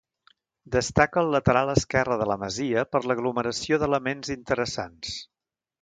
Destaca 0.75 1.21
el 1.25 1.29
lateral 1.35 1.73
esquerre 1.75 2.17
de 2.23 2.27
la 2.31 2.39
masia 2.45 2.87
per 2.95 3.05
l'aglomeració 3.11 3.83
d'elements 3.85 4.37
interessants. 4.41 5.19